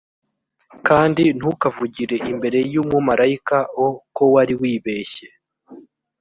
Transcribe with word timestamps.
kandi 0.87 1.23
ntukavugire 1.37 2.17
imbere 2.31 2.59
y 2.73 2.75
umumarayika 2.83 3.57
o 3.87 3.89
ko 4.15 4.23
wari 4.33 4.53
wibeshye 4.61 5.27